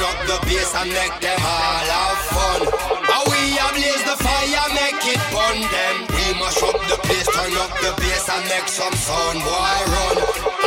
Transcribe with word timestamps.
turn 0.00 0.08
up 0.08 0.26
the 0.26 0.38
bass 0.48 0.72
and 0.80 0.88
make 0.92 1.16
them 1.20 1.40
all 1.44 1.88
have 1.92 2.20
fun. 2.32 2.60
How 3.04 3.22
we 3.28 3.52
a 3.52 3.68
blaze 3.76 4.04
the 4.08 4.16
fire, 4.16 4.68
make 4.72 5.04
it 5.04 5.20
burn 5.28 5.60
them. 5.60 5.96
We 6.08 6.24
mash 6.40 6.62
up 6.64 6.78
the 6.88 6.96
place, 7.04 7.28
turn 7.28 7.52
up 7.60 7.72
the 7.84 7.92
bass 8.00 8.24
and 8.32 8.44
make 8.48 8.68
some 8.68 8.96
sound, 8.96 9.44
boy 9.44 9.80
run. 9.92 10.16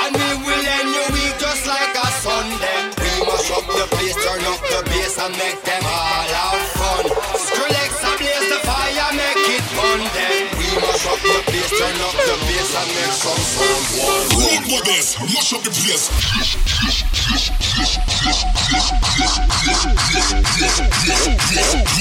And 0.06 0.12
we 0.14 0.30
will 0.38 0.66
end 0.78 0.90
your 0.94 1.10
week 1.18 1.34
just 1.42 1.66
like 1.66 1.98
a 1.98 2.08
Sunday. 2.22 2.94
We 3.02 3.12
mash 3.26 3.50
up 3.58 3.66
the 3.66 3.88
place, 3.98 4.18
turn 4.22 4.44
up 4.46 4.62
the 4.70 4.82
bass 4.94 5.18
and 5.18 5.34
make 5.42 5.60
them 5.66 5.82
all 5.82 6.30
have 6.38 6.66
fun. 6.78 7.06
Skrillex 7.34 7.90
a 8.06 8.12
blaze 8.22 8.48
the 8.54 8.60
fire, 8.62 9.12
make 9.18 9.50
it 9.50 9.66
burn 9.74 10.02
them. 10.14 10.34
We 10.62 10.70
mash 10.78 11.06
up 11.10 11.18
the 11.26 11.42
place, 11.50 11.74
turn 11.74 11.98
up 12.06 12.18
the 12.22 12.36
bass 12.46 12.72
and 12.78 12.90
make 13.02 13.16
some 13.18 13.44
sound, 13.50 13.84
boy 13.98 14.14
run. 14.30 14.46
Run 14.46 14.64
with 14.78 14.94
us, 14.94 15.18
mash 15.26 15.54
up 15.58 15.64
the 15.66 15.74
place. 15.74 17.63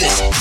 Yeah. 0.02 0.32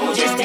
don't 0.00 0.16
just 0.16 0.39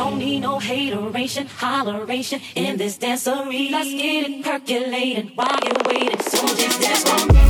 Don't 0.00 0.16
need 0.16 0.40
no 0.40 0.58
hateration, 0.58 1.46
holleration 1.46 2.40
in 2.54 2.78
this 2.78 2.96
dancery. 2.96 3.70
Let's 3.70 3.90
get 3.90 4.30
it 4.30 4.42
percolating 4.42 5.28
while 5.34 5.58
you're 5.62 5.76
waiting. 5.84 6.20
So 6.20 6.38
just 6.56 6.80
dance 6.80 7.04
on. 7.04 7.49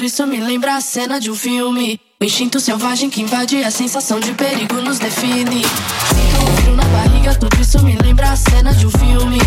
Tudo 0.00 0.06
isso 0.06 0.26
me 0.26 0.40
lembra 0.40 0.76
a 0.76 0.80
cena 0.80 1.20
de 1.20 1.30
um 1.30 1.34
filme. 1.34 2.00
O 2.18 2.24
instinto 2.24 2.58
selvagem 2.58 3.10
que 3.10 3.20
invade 3.20 3.62
a 3.62 3.70
sensação 3.70 4.18
de 4.18 4.32
perigo 4.32 4.76
nos 4.80 4.98
define. 4.98 5.62
Sinto 5.62 6.42
um 6.42 6.56
frio 6.56 6.74
na 6.74 6.84
barriga, 6.84 7.34
tudo 7.34 7.60
isso 7.60 7.84
me 7.84 7.94
lembra 7.98 8.30
a 8.30 8.36
cena 8.36 8.72
de 8.72 8.86
um 8.86 8.90
filme. 8.90 9.38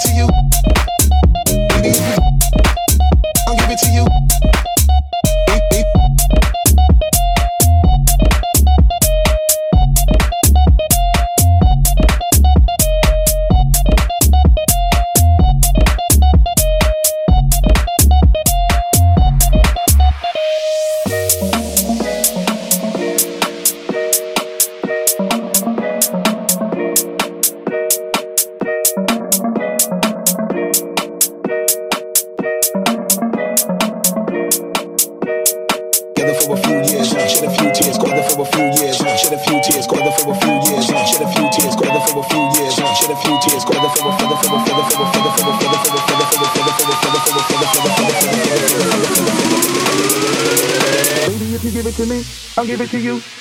to 0.00 0.14
you. 0.14 0.39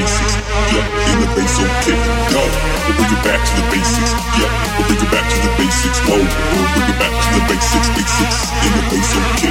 basics. 0.00 0.34
Yeah, 0.72 1.12
in 1.12 1.20
the 1.20 1.28
bass, 1.36 1.60
okay. 1.60 1.98
No, 2.32 2.40
we'll 2.40 2.96
bring 2.96 3.12
it 3.12 3.20
back 3.20 3.40
to 3.44 3.52
the 3.60 3.64
basics. 3.68 4.12
Yeah, 4.40 4.48
we'll 4.76 4.86
bring 4.88 5.02
it 5.04 5.10
back 5.12 5.26
to 5.28 5.38
the 5.44 5.52
basics. 5.60 6.00
No, 6.08 6.16
we'll 6.16 6.70
bring 6.72 6.88
it 6.88 6.96
back 6.96 7.12
to 7.12 7.28
the 7.36 7.42
basics. 7.52 7.88
Basics 7.92 8.38
in 8.64 8.72
the 8.76 8.84
bass, 8.88 9.10
okay. 9.36 9.49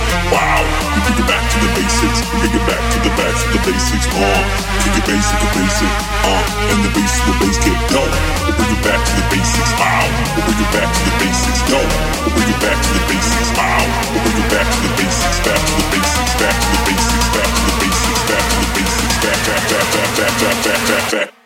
back 3.19 3.35
to 3.35 3.47
the 3.51 3.61
basics, 3.67 4.07
uh. 4.15 4.41
Take 4.79 4.95
it 4.95 5.05
basic, 5.05 5.37
the 5.43 5.49
basic, 5.51 5.91
uh. 6.23 6.71
And 6.71 6.79
the 6.87 6.91
bass 6.95 7.13
the 7.27 7.33
bass 7.43 7.57
get 7.59 7.79
dope. 7.91 8.15
We'll 8.47 8.55
bring 8.55 8.71
it 8.71 8.81
back 8.83 9.01
to 9.03 9.13
the 9.19 9.25
basics, 9.27 9.71
wow 9.75 10.03
We'll 10.35 10.45
bring 10.47 10.61
it 10.63 10.71
back 10.71 10.87
to 10.87 11.01
the 11.03 11.13
basics, 11.19 11.61
dope. 11.67 11.91
We'll 12.23 12.35
bring 12.35 12.49
it 12.49 12.59
back 12.63 12.77
to 12.79 12.89
the 12.95 13.03
basics, 13.11 13.51
wow 13.59 13.83
We'll 14.15 14.23
bring 14.23 14.39
it 14.39 14.49
back 14.49 14.67
to 14.71 14.79
the 14.79 14.91
basics, 14.95 15.39
back 15.43 15.59
to 15.59 15.73
the 15.75 15.85
basics, 15.91 16.33
back 16.39 16.55
to 16.55 16.67
the 16.71 16.79
basics, 16.87 17.27
back 17.35 17.49
to 17.51 17.61
the 17.67 17.75
basics, 17.83 18.21
back 18.29 18.45
to 18.47 18.55
the 18.55 18.69
basics, 18.79 19.15
back, 19.19 19.39
back, 19.47 19.63
back, 19.67 19.87
back, 19.91 20.09
back, 20.15 20.33
back, 20.39 20.57
back, 20.63 20.81
back, 20.87 21.11
back. 21.11 21.38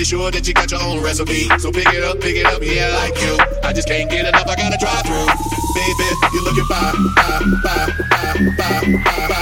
pretty 0.00 0.16
sure 0.16 0.30
that 0.30 0.48
you 0.48 0.54
got 0.54 0.70
your 0.70 0.80
own 0.80 1.02
recipe. 1.02 1.46
So 1.58 1.70
pick 1.70 1.86
it 1.92 2.02
up, 2.02 2.20
pick 2.20 2.34
it 2.34 2.46
up, 2.46 2.62
yeah, 2.62 2.88
I 2.88 3.10
like 3.10 3.20
you. 3.20 3.36
I 3.62 3.70
just 3.70 3.86
can't 3.86 4.10
get 4.10 4.24
enough, 4.24 4.48
I 4.48 4.56
gotta 4.56 4.78
drive 4.78 5.04
through. 5.04 5.28
Baby, 5.76 6.08
you're 6.32 6.42
looking 6.42 6.64
fine, 6.64 6.96
fine, 7.16 7.60
fine, 7.60 8.56
fine, 8.56 9.02
fine, 9.04 9.28
fine. 9.28 9.39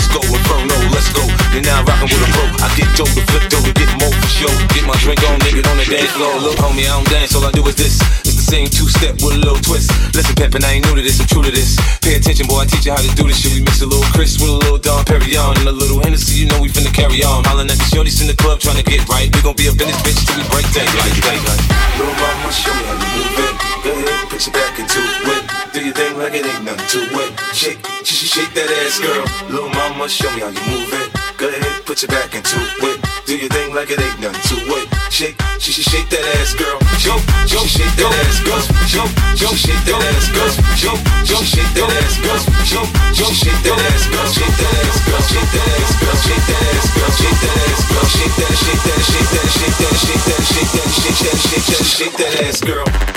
disco, 0.00 0.20
inferno, 0.24 0.76
let's 0.96 1.12
go. 1.12 1.24
You're 1.52 1.66
now 1.68 1.84
rockin' 1.84 2.08
with 2.08 2.24
a 2.24 2.28
pro. 2.32 2.44
I 2.64 2.68
get 2.72 2.88
dope 2.96 3.12
to 3.12 3.22
flip 3.28 3.44
dope 3.52 3.68
to 3.68 3.72
get 3.76 3.92
more 4.00 4.08
for 4.08 4.30
show. 4.32 4.52
Get 4.72 4.88
my 4.88 4.96
drink 5.04 5.20
on, 5.28 5.36
nigga, 5.44 5.60
on 5.68 5.76
the 5.76 5.84
dance 5.84 6.10
floor. 6.16 6.32
Look, 6.40 6.56
homie, 6.56 6.88
I 6.88 6.96
don't 6.96 7.08
dance, 7.12 7.36
all 7.36 7.44
I 7.44 7.52
do 7.52 7.60
is 7.68 7.76
this. 7.76 8.00
It's 8.24 8.40
the 8.40 8.46
same 8.48 8.68
two 8.72 8.88
step 8.88 9.20
with 9.20 9.36
a 9.36 9.40
little 9.40 9.60
twist. 9.60 9.92
Listen, 10.16 10.34
Peppin, 10.34 10.64
I 10.64 10.80
ain't 10.80 10.88
new 10.88 10.96
to 10.96 11.02
this, 11.04 11.20
I'm 11.20 11.28
true 11.28 11.44
to 11.44 11.52
this. 11.52 11.76
Pay 12.00 12.16
attention, 12.16 12.48
boy, 12.48 12.64
I 12.64 12.66
teach 12.66 12.88
you 12.88 12.96
how 12.96 13.02
to 13.04 13.12
do 13.12 13.28
this 13.28 13.36
shit. 13.36 13.52
We 13.52 13.60
mix 13.60 13.84
a 13.84 13.86
little 13.86 14.06
Cris 14.16 14.40
with 14.40 14.48
a 14.48 14.58
little 14.64 14.80
Dom 14.80 15.04
Perignon 15.04 15.60
and 15.60 15.68
a 15.68 15.74
little 15.74 16.00
Hennessy, 16.00 16.40
you 16.40 16.46
know 16.48 16.60
we 16.64 16.72
finna 16.72 16.92
carry 16.94 17.20
on. 17.20 17.44
Hollin' 17.44 17.68
at 17.68 17.76
the 17.76 17.88
shorties 17.92 18.24
in 18.24 18.26
the 18.26 18.38
club 18.38 18.60
trying 18.60 18.80
to 18.80 18.86
get 18.86 19.04
right. 19.08 19.28
We 19.28 19.38
gon' 19.44 19.56
be 19.56 19.68
up 19.68 19.76
in 19.76 19.84
this 19.84 20.00
bitch 20.00 20.20
till 20.24 20.40
we 20.40 20.44
break 20.48 20.66
day 20.72 20.86
like. 20.88 21.60
Little 22.00 22.14
mama, 22.16 22.48
show 22.48 22.72
me 22.72 22.84
how 22.88 22.96
you 22.96 23.20
move 23.20 23.36
it. 23.36 23.54
Go 23.84 23.90
ahead, 23.92 24.28
put 24.32 24.40
your 24.48 24.54
back 24.56 24.78
into 24.78 25.00
it 25.04 25.39
do 25.72 25.84
your 25.84 25.94
thing 25.94 26.18
like 26.18 26.34
it 26.34 26.44
ain't 26.46 26.64
nothing 26.64 26.86
to 26.88 27.00
it. 27.22 27.30
Shake, 27.54 27.78
sh- 28.02 28.26
shake 28.26 28.52
that 28.58 28.66
ass, 28.82 28.98
girl. 28.98 29.22
Little 29.50 29.70
mama, 29.70 30.08
show 30.08 30.30
me 30.34 30.42
how 30.42 30.50
you 30.50 30.62
move 30.66 30.90
it. 30.90 31.08
Go 31.38 31.46
ahead, 31.46 31.86
put 31.86 32.02
your 32.02 32.10
back 32.10 32.34
into 32.34 32.58
it. 32.58 32.98
Do 33.26 33.36
your 33.38 33.48
thing 33.48 33.70
like 33.74 33.90
it 33.90 34.00
ain't 34.02 34.18
nothing 34.18 34.42
to 34.50 34.56
it. 34.66 34.86
Shake, 35.14 35.38
sh- 35.62 35.78
shake 35.86 36.10
that 36.10 36.24
ass, 36.42 36.58
girl. 36.58 36.74
Jump, 36.98 37.22
jump, 37.46 37.66
shake 37.70 37.94
that 38.02 38.10
ass, 38.10 38.42
girl. 38.42 38.62
Jump, 38.90 39.10
jump, 39.38 39.54
shake 39.54 39.84
that 39.86 40.02
ass, 40.10 40.26
girl. 40.34 40.50
Jump, 40.74 41.00
jump, 41.22 41.44
shake 41.46 41.72
that 41.78 41.90
ass, 42.02 42.14
girl. 42.18 42.40
Jump, 42.66 42.88
jump, 43.14 43.34
shake 43.38 43.62
that 43.62 43.78
ass, 43.78 44.04
girl. 44.10 44.26
Shake 44.26 44.56
that 44.58 44.74
ass, 44.74 44.98
girl. 45.06 45.22
Shake 45.30 45.50
that 45.54 45.66
ass, 45.70 45.90
girl. 46.02 46.18
Shake 46.18 46.46
that 46.50 46.62
ass, 46.66 46.86
girl. 46.98 47.10
Shake 47.14 47.38
that 47.38 47.56
ass, 47.62 47.82
girl. 47.86 48.06
Shake 48.10 48.34
that, 48.42 48.54
shake 48.58 48.82
that, 48.82 48.98
shake 49.06 49.30
that, 49.30 49.46
shake 49.54 49.76
that, 49.78 49.94
shake 50.02 50.24
that, 50.26 50.42
shake 50.50 50.72
that, 50.74 50.88
shake 50.90 51.20
that, 51.22 51.38
shake 51.38 51.66
that, 51.70 51.84
shake 51.86 52.16
that 52.18 52.32
ass, 52.42 52.58
girl. 52.60 53.09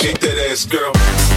Shake 0.00 0.18
that 0.20 0.38
ass, 0.50 0.64
girl. 0.64 1.29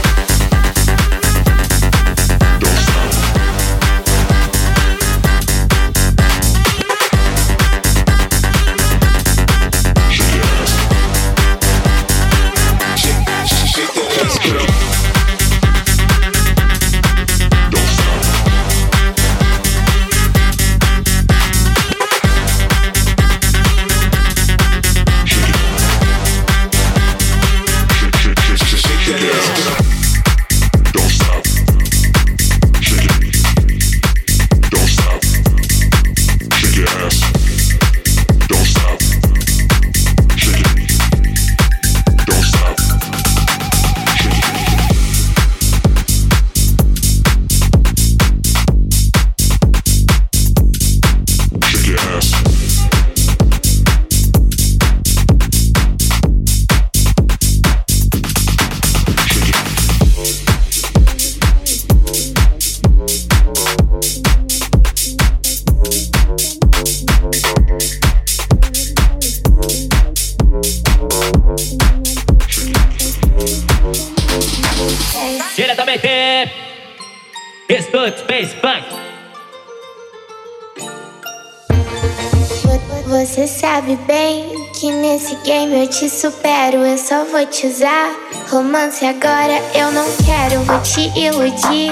Game 85.44 85.74
eu 85.82 85.88
te 85.88 86.10
supero, 86.10 86.78
eu 86.78 86.98
só 86.98 87.24
vou 87.26 87.46
te 87.46 87.68
usar. 87.68 88.12
Romance 88.50 89.06
agora 89.06 89.62
eu 89.76 89.92
não 89.92 90.06
quero, 90.26 90.62
vou 90.64 90.80
te 90.82 91.02
iludir. 91.18 91.92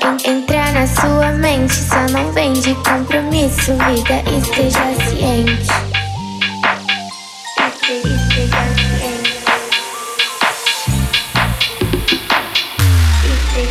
En- 0.00 0.30
entrar 0.30 0.72
na 0.72 0.86
sua 0.86 1.32
mente, 1.32 1.74
só 1.74 2.00
não 2.12 2.30
vem 2.32 2.52
de 2.52 2.74
compromisso, 2.76 3.72
vida, 3.72 4.22
esteja 4.38 4.94
ciente. 5.08 5.68
Este- 7.66 8.08
Esteja 8.08 8.64
ciente. 8.76 9.38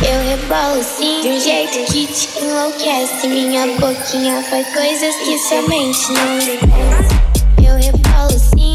Eu 0.02 0.20
rebolo 0.30 0.82
sim, 0.84 1.20
de 1.22 1.28
um 1.28 1.40
jeito 1.40 1.92
que 1.92 2.06
te 2.06 2.38
enlouquece. 2.40 3.26
Minha 3.26 3.66
boquinha 3.78 4.42
faz 4.44 4.66
coisas 4.72 5.14
que 5.16 5.38
somente 5.38 6.12
não 6.12 6.38
esquece. 6.38 7.18
Eu 7.66 7.74
rebolo 7.76 8.38
sim, 8.38 8.67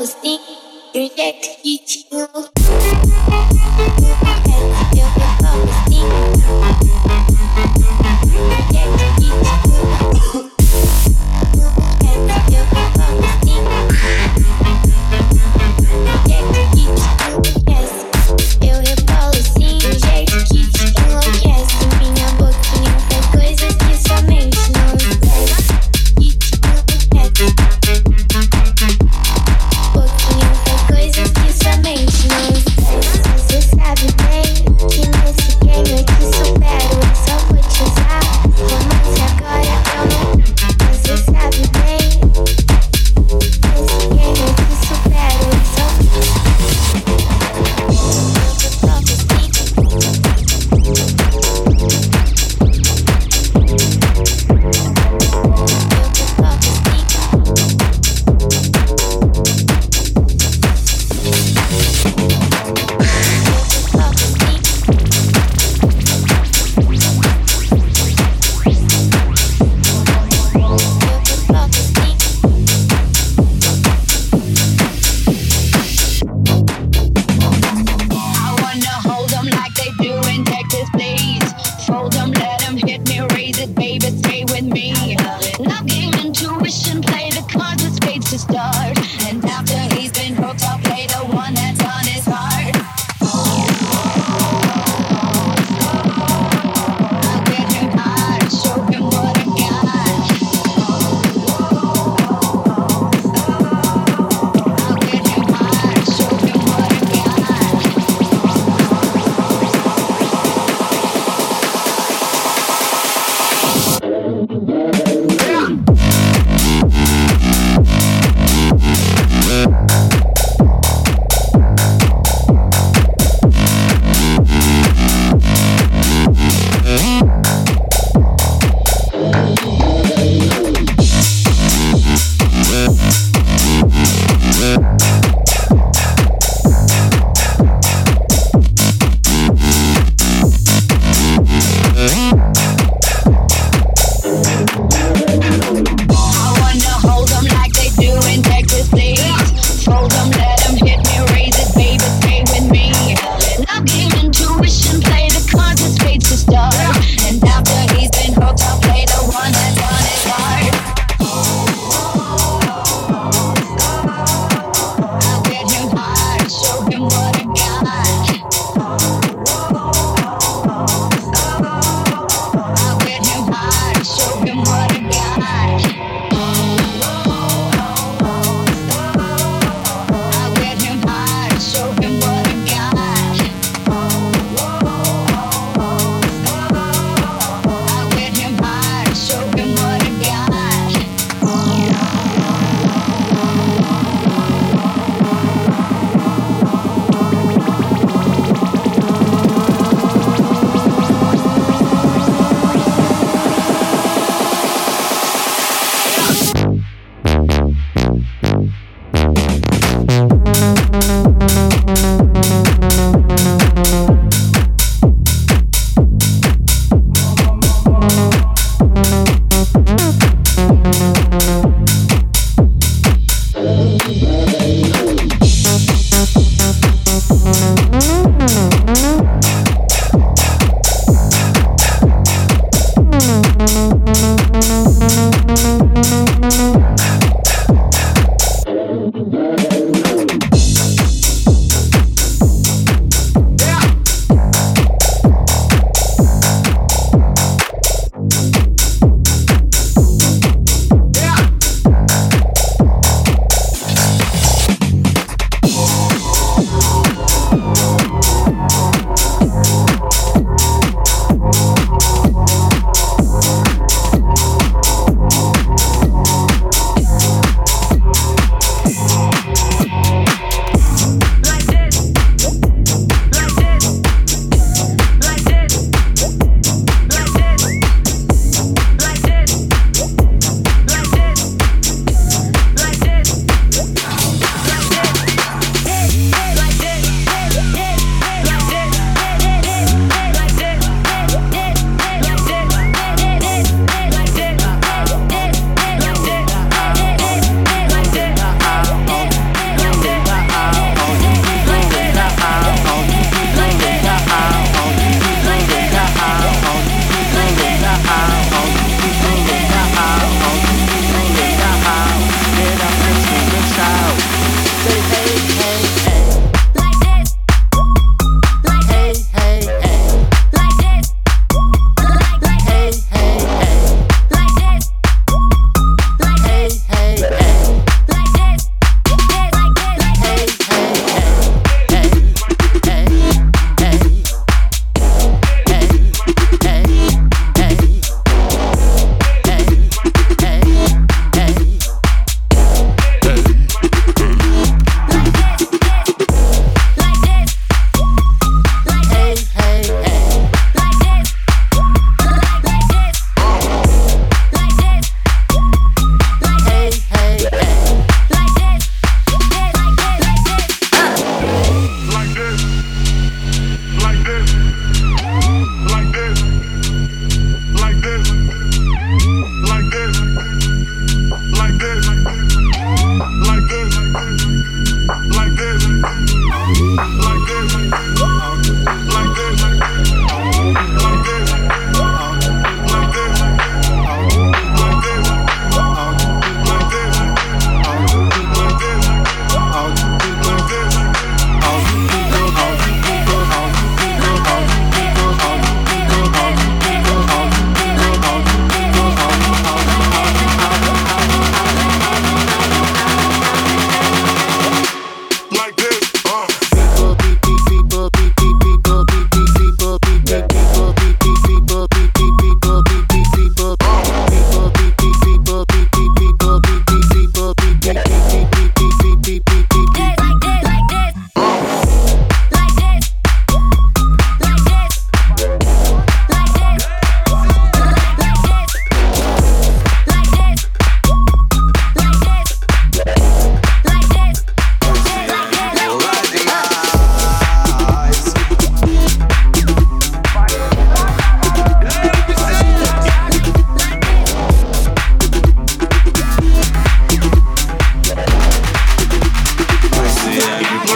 was 0.00 0.14
deep, 0.22 0.40
reject 0.94 1.60
each 1.62 2.06
world. 2.10 2.79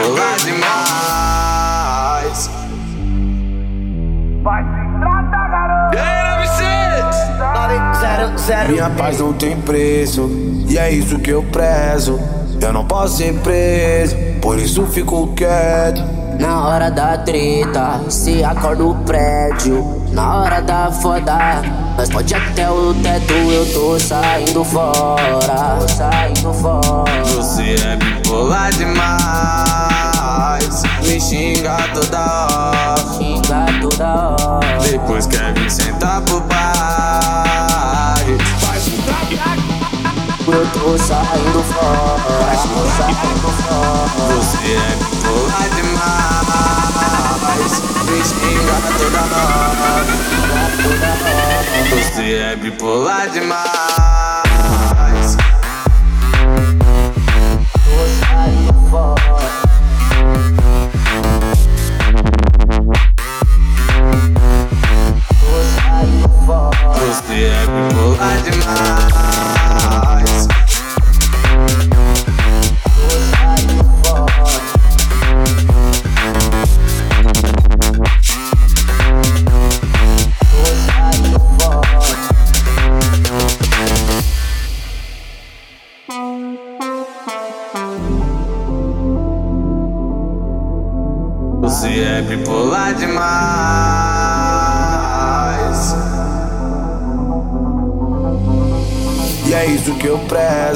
rolar 0.04 0.36
demais. 0.44 0.70
Vai 4.42 4.62
se 4.62 4.98
tratar, 5.00 5.48
garoto! 5.50 5.96
Zero, 7.98 8.38
zero. 8.38 8.72
Minha 8.72 8.90
paz 8.90 9.18
não 9.18 9.32
tem 9.32 9.56
preço, 9.60 10.30
e 10.68 10.76
é 10.76 10.90
isso 10.90 11.18
que 11.18 11.30
eu 11.30 11.42
prezo. 11.44 12.20
Eu 12.60 12.72
não 12.72 12.84
posso 12.84 13.16
ser 13.16 13.34
preso, 13.40 14.14
por 14.40 14.58
isso 14.58 14.86
fico 14.86 15.28
quieto. 15.34 16.02
Na 16.38 16.66
hora 16.66 16.90
da 16.90 17.16
treta, 17.18 18.00
se 18.08 18.44
acorda 18.44 18.84
o 18.84 18.94
prédio. 19.04 20.02
Na 20.12 20.36
hora 20.36 20.60
da 20.60 20.90
foda, 20.90 21.62
nós 21.96 22.08
pode 22.10 22.34
até 22.34 22.68
o 22.70 22.92
teto. 22.94 23.32
Eu 23.32 23.72
tô 23.72 23.98
saindo 23.98 24.64
fora, 24.64 25.78
tô 25.80 25.88
saindo 25.88 26.52
fora. 26.54 27.24
Você 27.24 27.76
é 27.84 27.96
bipolar 27.96 28.70
demais 28.72 29.83
me 31.02 31.20
xinga 31.20 31.76
toda 31.92 32.46
hora. 32.46 32.96
Xinga 33.18 33.66
toda 33.80 34.36
hora. 34.40 34.78
Depois 34.90 35.26
quer 35.26 35.52
vir 35.54 35.70
sentar 35.70 36.22
pro 36.22 36.40
bar. 36.40 38.16
Faz 38.60 38.88
um 38.88 38.92
Eu 40.52 40.66
tô 40.72 40.98
saindo 40.98 41.62
fora. 41.72 42.54
Tô 42.62 42.86
saindo 42.96 43.48
fora. 43.62 44.34
Você 44.34 44.72
é 44.72 44.96
bipolar 44.98 45.68
demais, 45.76 46.52
me 48.04 48.20
xinga 48.24 48.76
toda 48.98 49.22
hora. 49.36 50.14
Você 51.90 52.26
é 52.34 52.56
bipolar 52.56 53.28
demais. 53.30 53.64
Tô 57.84 57.96
saindo 58.20 58.74
fora. 58.90 59.63
Пустые 66.46 67.54
обниму 67.62 68.12
одна 68.20 69.53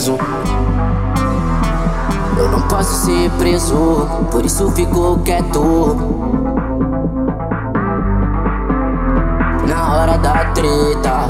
Eu 0.07 0.16
não 2.53 2.62
posso 2.68 3.07
ser 3.07 3.28
preso, 3.32 4.07
por 4.30 4.46
isso 4.46 4.70
fico 4.70 5.18
quieto. 5.24 5.96
Na 9.66 9.96
hora 9.96 10.16
da 10.18 10.44
treta, 10.53 11.26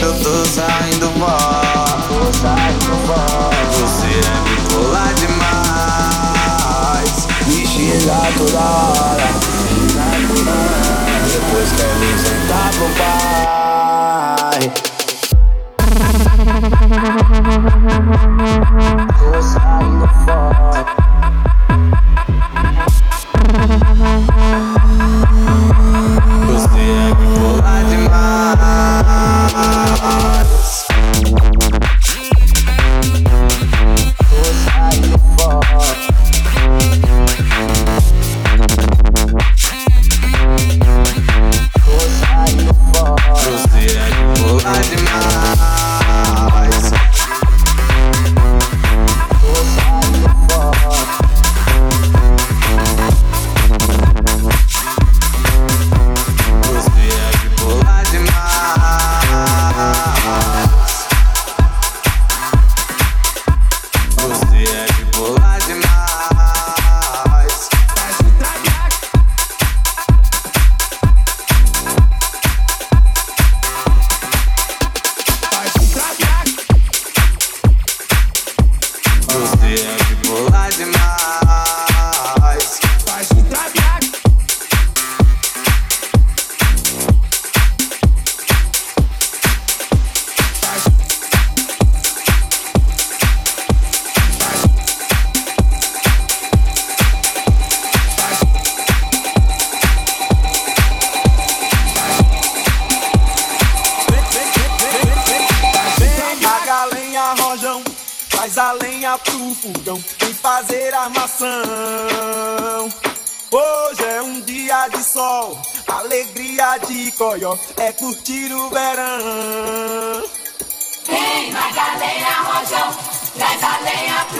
Eu 0.00 0.12
tô 0.22 0.44
saindo 0.44 1.08
fora. 1.18 1.98
tô 2.06 2.32
saindo 2.32 2.96
fora. 3.08 3.64
Você 3.72 4.06
é 4.06 4.38
bipolar 4.48 5.12
demais. 5.14 7.16
Me 7.48 7.66
xinga 7.66 8.30
toda 8.38 8.60
hora. 8.60 9.28
Depois 11.32 11.68
quer 11.72 11.94
me 11.96 12.16
sentar 12.16 12.70
pro 12.70 12.86
pai. 12.96 13.43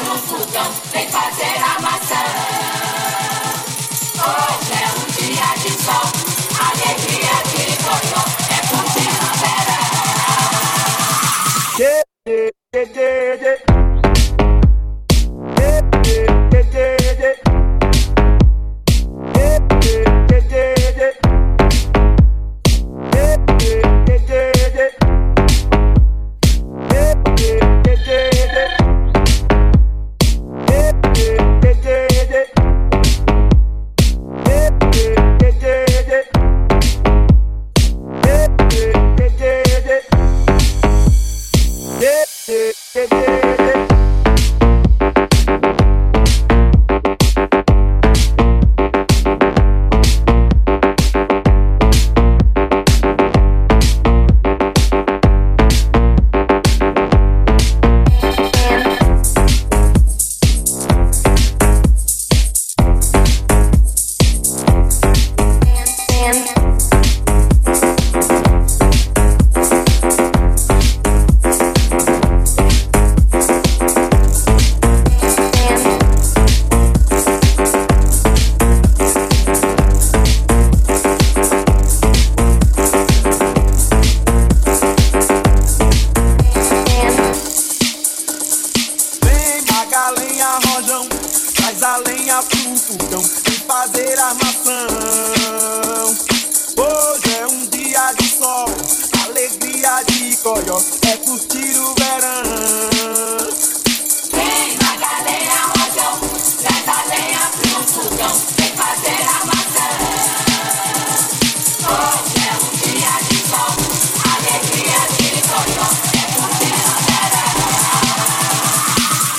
Fogão, 0.01 0.73
vem 0.93 1.09
fazer 1.09 1.57
a 1.59 1.81
maçã. 1.81 2.64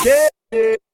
Yeah. 0.06 0.84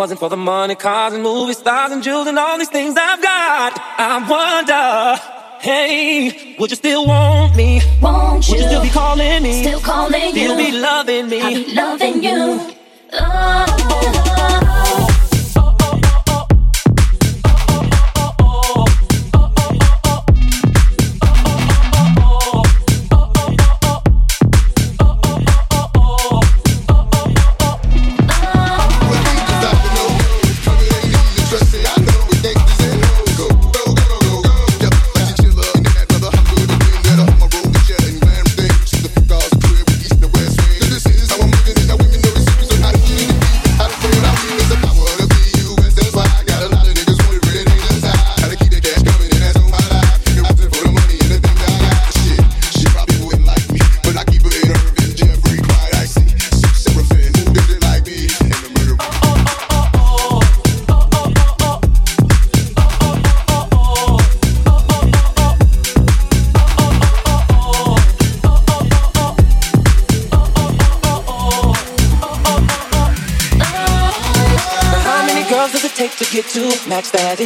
Wasn't 0.00 0.18
for 0.18 0.30
the 0.30 0.36
money, 0.36 0.74
cars 0.74 1.12
and 1.12 1.22
movie 1.22 1.52
stars 1.52 1.92
and 1.92 2.02
jewels 2.02 2.26
and 2.26 2.38
all 2.38 2.56
these 2.56 2.70
things 2.70 2.94
I've 2.96 3.20
got, 3.20 3.78
I 3.98 4.16
wonder, 4.34 5.22
hey, 5.60 6.56
would 6.58 6.70
you 6.70 6.76
still 6.76 7.06
want 7.06 7.54
me? 7.54 7.82
Won't 8.00 8.48
Would 8.48 8.60
you 8.60 8.66
still 8.66 8.82
be 8.82 8.88
calling 8.88 9.42
me? 9.42 9.62
Still 9.62 9.80
calling 9.80 10.30
Still 10.30 10.58
you. 10.58 10.70
be 10.70 10.78
loving 10.78 11.28
me? 11.28 11.42
I 11.42 11.52
be 11.52 11.74
loving 11.74 12.24
you. 12.24 12.74
Oh. 13.12 13.66
oh. 13.92 14.69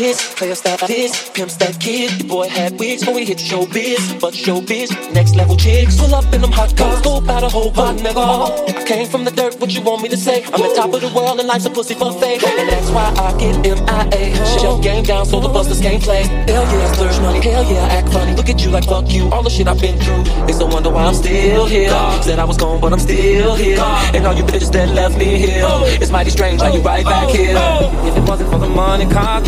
It's. 0.06 0.33
Player 0.44 0.56
status, 0.56 1.30
pimps 1.30 1.56
that 1.56 1.80
kid. 1.80 2.10
the 2.20 2.24
boy 2.24 2.46
had 2.46 2.78
wigs 2.78 3.06
when 3.06 3.16
we 3.16 3.24
hit 3.24 3.38
showbiz, 3.38 4.20
but 4.20 4.34
showbiz, 4.34 4.92
next 5.14 5.36
level 5.36 5.56
chicks. 5.56 5.96
Pull 5.96 6.14
up 6.14 6.30
in 6.34 6.42
them 6.42 6.52
hot 6.52 6.76
cars, 6.76 7.00
go 7.00 7.16
about 7.16 7.42
a 7.42 7.48
whole 7.48 7.72
pot, 7.72 7.96
nigga. 7.96 8.68
I 8.68 8.84
came 8.84 9.08
from 9.08 9.24
the 9.24 9.30
dirt, 9.30 9.58
what 9.58 9.74
you 9.74 9.80
want 9.80 10.02
me 10.02 10.10
to 10.10 10.18
say? 10.18 10.44
I'm 10.52 10.60
the 10.60 10.74
top 10.76 10.92
of 10.92 11.00
the 11.00 11.08
world 11.16 11.38
and 11.38 11.48
life's 11.48 11.64
a 11.64 11.70
pussy 11.70 11.94
buffet, 11.94 12.44
and 12.44 12.68
that's 12.68 12.90
why 12.90 13.08
I 13.16 13.32
get 13.40 13.56
MIA. 13.64 14.36
Shut 14.52 14.62
your 14.62 14.78
game 14.82 15.04
down 15.04 15.24
so 15.24 15.40
the 15.40 15.48
busters 15.48 15.80
can't 15.80 16.02
play. 16.02 16.24
Hell 16.24 16.64
yeah, 16.64 16.92
splurge 16.92 17.18
money. 17.20 17.40
Hell 17.40 17.64
yeah, 17.64 17.96
act 17.96 18.12
funny. 18.12 18.36
Look 18.36 18.50
at 18.50 18.62
you 18.62 18.70
like 18.70 18.84
fuck 18.84 19.10
you. 19.10 19.30
All 19.30 19.42
the 19.42 19.48
shit 19.48 19.66
I've 19.66 19.80
been 19.80 19.98
through. 19.98 20.24
It's 20.44 20.60
a 20.60 20.66
wonder 20.66 20.90
why 20.90 21.06
I'm 21.06 21.14
still 21.14 21.64
here. 21.64 21.88
Said 22.20 22.38
I 22.38 22.44
was 22.44 22.58
gone, 22.58 22.82
but 22.82 22.92
I'm 22.92 23.00
still 23.00 23.54
here. 23.54 23.80
And 24.12 24.26
all 24.26 24.34
you 24.34 24.44
bitches 24.44 24.70
that 24.72 24.90
left 24.90 25.16
me 25.16 25.38
here. 25.38 25.64
It's 26.02 26.10
mighty 26.10 26.28
strange 26.28 26.60
how 26.60 26.70
you 26.70 26.82
right 26.82 27.02
back 27.02 27.30
here. 27.30 27.56
If 28.04 28.14
it 28.14 28.28
wasn't 28.28 28.50
for 28.50 28.58
the 28.58 28.68
money, 28.68 29.06
cock. 29.06 29.44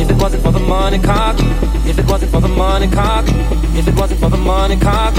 If 0.00 0.08
it 0.08 0.16
wasn't 0.16 0.37
for 0.42 0.52
the 0.52 0.60
money, 0.60 0.98
cock. 0.98 1.36
If 1.86 1.98
it 1.98 2.06
wasn't 2.06 2.30
for 2.32 2.40
the 2.40 2.48
money, 2.48 2.88
cock. 2.88 3.24
If 3.78 3.88
it 3.88 3.94
wasn't 3.94 4.20
for 4.20 4.30
the 4.30 4.36
money, 4.36 4.76
cock. 4.76 5.14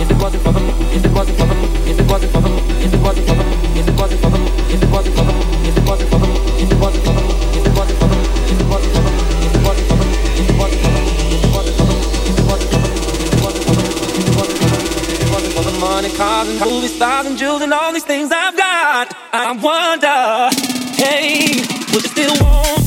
If 0.00 0.10
it 0.10 0.16
wasn't 0.16 0.42
for 0.42 0.52
the, 0.52 0.60
if 0.94 1.04
it 1.04 1.12
wasn't 1.12 1.38
for 1.38 1.46
the, 1.46 1.54
if 1.90 1.98
it 1.98 2.06
wasn't 2.06 2.32
for 2.32 2.40
the, 2.42 2.50
if 2.84 2.92
it 2.94 3.00
wasn't 3.00 3.26
for 3.26 3.34
the, 3.34 3.44
if 3.78 3.88
it 3.88 3.94
wasn't 3.98 4.20
for 4.20 4.30
the, 4.30 4.40
if 4.72 4.82
it 4.82 4.90
wasn't 4.90 5.14
for 5.14 5.24
the, 5.24 5.34
if 5.62 5.74
it 5.74 5.84
wasn't 5.86 6.08
for 6.08 6.18
the, 6.18 6.32
if 6.62 6.70
it 6.70 6.78
wasn't 6.78 7.02
for 7.02 7.12
the, 7.12 7.24
if 7.52 7.62
it 7.62 7.72
wasn't 7.72 7.98
for 7.98 8.08
the, 8.08 8.22
if 8.22 8.52
it 8.52 8.68
wasn't 8.70 8.82
for 8.82 8.82
the, 8.82 8.82
if 8.82 8.82
it 8.82 8.82
wasn't 8.82 8.92
for 8.92 9.02
the, 9.02 9.22
if 9.22 9.52
it 9.52 9.62
wasn't 9.62 9.88
for 9.88 9.98
the, 9.98 10.12
if 10.22 10.48
it 10.48 10.58
wasn't 10.58 10.80
for 10.80 10.92
the, 10.92 11.12
if 11.32 12.38
it 12.38 12.46
wasn't 12.48 12.70
for 12.70 12.78
the, 12.78 12.92
if 12.92 13.18
it 13.22 13.38
wasn't 13.42 13.60
for 13.60 13.72
the, 13.72 13.86
if 14.12 14.24
it 14.24 14.36
wasn't 14.38 14.58
for 14.58 14.68
the, 14.68 14.80
if 15.12 15.20
it 15.22 15.30
wasn't 15.32 15.52
for 15.52 15.64
the 15.64 15.76
money, 15.80 16.10
cars 16.16 16.48
and 16.48 16.60
movie 16.60 16.88
stars 16.88 17.26
and 17.26 17.36
jewels 17.38 17.62
and 17.62 17.72
all 17.72 17.92
these 17.92 18.04
things 18.04 18.30
I've 18.32 18.56
got, 18.56 19.14
I 19.32 19.52
wonder, 19.52 20.50
hey, 20.96 21.60
would 21.92 22.02
you 22.02 22.10
still 22.10 22.34
want 22.44 22.81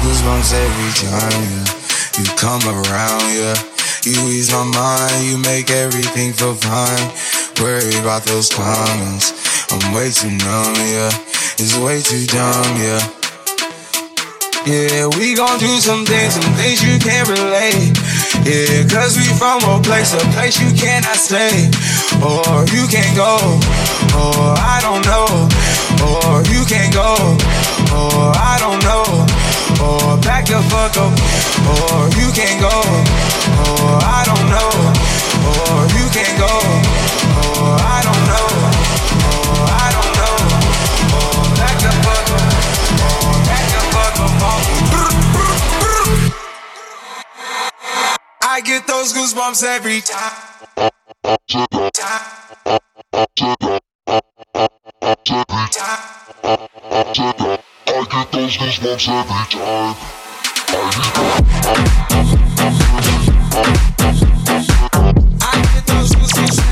goosebumps 0.00 0.52
every 0.52 0.92
time 0.96 1.42
yeah. 1.44 1.64
you 2.18 2.24
come 2.36 2.64
around, 2.64 3.24
yeah. 3.36 3.56
You 4.02 4.16
ease 4.32 4.50
my 4.50 4.64
mind, 4.64 5.24
you 5.28 5.36
make 5.36 5.70
everything 5.70 6.32
feel 6.32 6.54
fine. 6.54 7.12
Worry 7.60 7.92
about 8.00 8.24
those 8.24 8.48
comments, 8.48 9.36
I'm 9.70 9.92
way 9.92 10.10
too 10.10 10.30
numb, 10.30 10.74
yeah. 10.88 11.12
It's 11.60 11.76
way 11.76 12.00
too 12.00 12.24
dumb, 12.26 12.76
yeah. 12.80 13.20
Yeah, 14.66 15.08
we 15.16 15.34
gon' 15.34 15.58
do 15.58 15.80
some 15.80 16.04
things, 16.04 16.34
some 16.34 16.52
things 16.54 16.82
you 16.84 16.98
can't 16.98 17.28
relate. 17.28 17.96
Yeah, 18.44 18.84
cause 18.88 19.16
we 19.16 19.24
from 19.36 19.60
a 19.64 19.80
place, 19.82 20.12
a 20.12 20.20
place 20.36 20.60
you 20.60 20.72
cannot 20.76 21.16
stay. 21.16 21.68
Or 22.20 22.64
you 22.68 22.84
can't 22.88 23.16
go, 23.16 23.36
or 24.16 24.56
I 24.56 24.80
don't 24.84 25.04
know. 25.04 25.48
Or 26.04 26.44
you 26.52 26.64
can't 26.68 26.92
go, 26.92 27.16
or 27.92 28.32
I 28.36 28.56
don't 28.60 28.80
know. 28.84 29.49
Or 29.80 30.16
back 30.20 30.44
the 30.46 30.60
fuck 30.68 30.96
up. 30.96 31.12
Or 31.64 32.08
you 32.20 32.28
can't 32.36 32.60
go. 32.60 32.68
Or 32.68 33.96
I 34.04 34.22
don't 34.28 34.46
know. 34.52 34.70
Or 35.48 35.88
you 35.96 36.06
can't 36.12 36.36
go. 36.36 36.52
Or 37.40 37.80
I 37.80 38.00
don't 38.04 38.24
know. 38.28 38.46
I 39.72 39.88
don't 39.96 40.12
know. 40.20 40.36
Back 41.56 41.76
the 41.80 41.92
fuck 42.04 42.28
up. 42.36 42.44
Back 43.48 43.66
the 43.72 43.80
fuck 43.94 44.20
up. 44.20 44.32
I 48.42 48.60
get 48.60 48.86
those 48.86 49.12
goosebumps 49.12 49.64
every 49.64 50.00
time. 50.00 50.60
time. 51.46 51.68
time. 51.92 52.28
time. 57.38 57.60
I 57.92 58.04
get 58.04 58.30
those 58.30 58.56
goosebumps 58.56 59.08
every 59.08 59.46
time. 59.50 59.96
I 65.42 65.62
get 65.74 65.86
those 65.86 66.10
goosebumps. 66.12 66.69